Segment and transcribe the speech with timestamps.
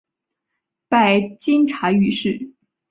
[0.87, 2.55] 拜监察御史。